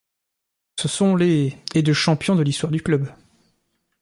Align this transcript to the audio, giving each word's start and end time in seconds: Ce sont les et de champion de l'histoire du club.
Ce 0.77 0.87
sont 0.87 1.15
les 1.15 1.55
et 1.75 1.83
de 1.83 1.93
champion 1.93 2.35
de 2.35 2.41
l'histoire 2.41 2.71
du 2.71 2.81
club. 2.81 3.11